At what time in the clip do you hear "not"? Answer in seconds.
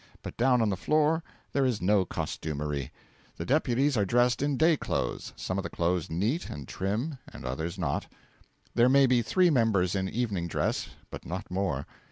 7.77-8.07, 11.23-11.51